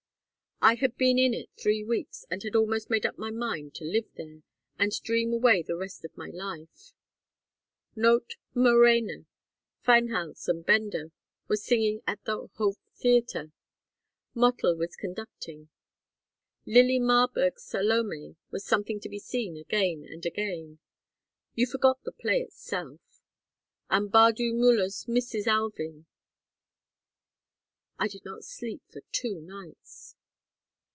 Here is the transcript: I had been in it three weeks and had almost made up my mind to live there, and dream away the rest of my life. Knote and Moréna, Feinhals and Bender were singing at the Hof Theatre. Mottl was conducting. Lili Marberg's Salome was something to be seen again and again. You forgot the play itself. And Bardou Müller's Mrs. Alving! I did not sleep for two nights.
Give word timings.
I 0.63 0.75
had 0.75 0.95
been 0.95 1.17
in 1.17 1.33
it 1.33 1.49
three 1.59 1.83
weeks 1.83 2.23
and 2.29 2.43
had 2.43 2.55
almost 2.55 2.87
made 2.91 3.03
up 3.03 3.17
my 3.17 3.31
mind 3.31 3.73
to 3.73 3.83
live 3.83 4.05
there, 4.13 4.43
and 4.77 4.91
dream 5.01 5.33
away 5.33 5.63
the 5.63 5.75
rest 5.75 6.05
of 6.05 6.15
my 6.15 6.29
life. 6.29 6.93
Knote 7.95 8.35
and 8.53 8.63
Moréna, 8.67 9.25
Feinhals 9.83 10.47
and 10.47 10.63
Bender 10.63 11.11
were 11.47 11.55
singing 11.55 12.03
at 12.05 12.23
the 12.25 12.45
Hof 12.57 12.77
Theatre. 12.93 13.51
Mottl 14.35 14.77
was 14.77 14.95
conducting. 14.95 15.69
Lili 16.67 16.99
Marberg's 16.99 17.63
Salome 17.63 18.35
was 18.51 18.63
something 18.63 18.99
to 18.99 19.09
be 19.09 19.17
seen 19.17 19.57
again 19.57 20.05
and 20.07 20.23
again. 20.27 20.77
You 21.55 21.65
forgot 21.65 22.03
the 22.03 22.11
play 22.11 22.39
itself. 22.39 22.99
And 23.89 24.11
Bardou 24.11 24.53
Müller's 24.53 25.05
Mrs. 25.05 25.47
Alving! 25.47 26.05
I 27.97 28.07
did 28.07 28.23
not 28.23 28.43
sleep 28.43 28.83
for 28.91 29.01
two 29.11 29.41
nights. 29.41 30.15